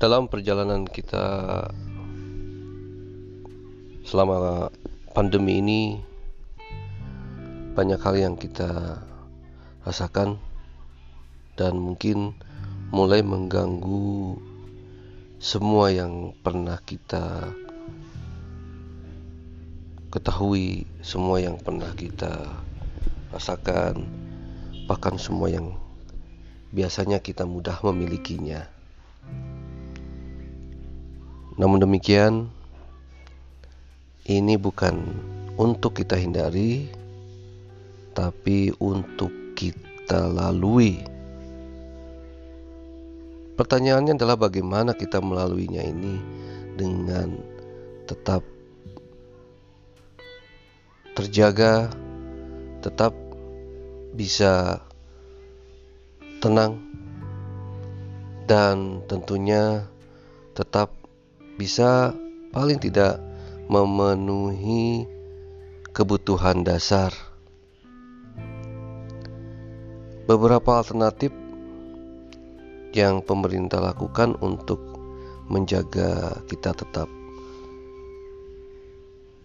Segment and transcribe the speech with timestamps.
[0.00, 1.68] dalam perjalanan kita
[4.08, 4.72] selama
[5.12, 5.80] pandemi ini
[7.76, 8.96] banyak hal yang kita
[9.84, 10.40] rasakan
[11.60, 12.32] dan mungkin
[12.88, 14.40] mulai mengganggu
[15.36, 17.52] semua yang pernah kita
[20.08, 22.48] ketahui, semua yang pernah kita
[23.36, 24.08] rasakan,
[24.88, 25.76] bahkan semua yang
[26.72, 28.79] biasanya kita mudah memilikinya.
[31.58, 32.46] Namun demikian,
[34.28, 34.94] ini bukan
[35.58, 36.86] untuk kita hindari,
[38.14, 41.02] tapi untuk kita lalui.
[43.58, 46.16] Pertanyaannya adalah bagaimana kita melaluinya ini
[46.78, 47.36] dengan
[48.08, 48.40] tetap
[51.12, 51.92] terjaga,
[52.80, 53.12] tetap
[54.16, 54.80] bisa
[56.40, 56.80] tenang,
[58.48, 59.84] dan tentunya
[60.56, 60.99] tetap
[61.60, 62.16] bisa
[62.56, 63.20] paling tidak
[63.68, 65.04] memenuhi
[65.92, 67.12] kebutuhan dasar.
[70.24, 71.36] Beberapa alternatif
[72.96, 74.80] yang pemerintah lakukan untuk
[75.52, 77.12] menjaga kita tetap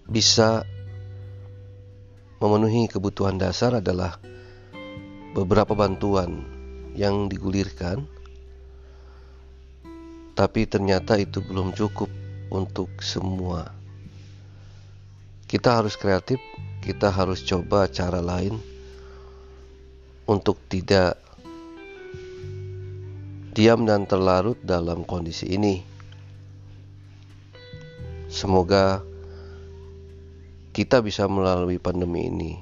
[0.08, 0.64] bisa
[2.40, 4.22] memenuhi kebutuhan dasar adalah
[5.36, 6.46] beberapa bantuan
[6.96, 8.08] yang digulirkan,
[10.36, 12.12] tapi ternyata itu belum cukup
[12.52, 13.72] untuk semua.
[15.48, 16.44] Kita harus kreatif,
[16.84, 18.60] kita harus coba cara lain
[20.28, 21.16] untuk tidak
[23.56, 25.80] diam dan terlarut dalam kondisi ini.
[28.28, 29.00] Semoga
[30.76, 32.54] kita bisa melalui pandemi ini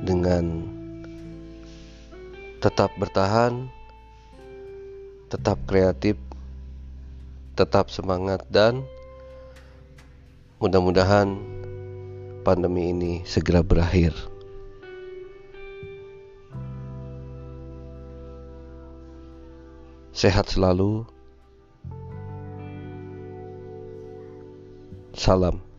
[0.00, 0.64] dengan
[2.64, 3.68] tetap bertahan,
[5.28, 6.16] tetap kreatif,
[7.56, 8.84] tetap semangat, dan
[10.60, 11.40] mudah-mudahan
[12.44, 14.12] pandemi ini segera berakhir.
[20.16, 21.04] Sehat selalu.
[25.12, 25.75] Salam.